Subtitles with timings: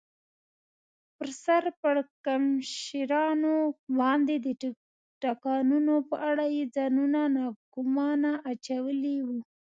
[1.15, 3.55] پر سر پړکمشرانو
[3.99, 4.47] باندې د
[5.21, 9.27] ټکانونو په اړه یې ځانونه ناګومانه اچولي و.